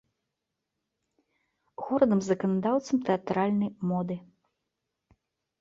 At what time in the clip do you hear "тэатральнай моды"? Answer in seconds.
3.11-4.15